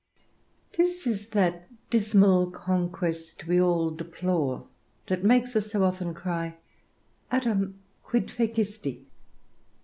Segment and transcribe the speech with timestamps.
[0.77, 4.67] This is that dismal conquest we all deplore,
[5.05, 6.55] that makes us so often cry,
[7.29, 9.05] "Adam, quid fecisti?"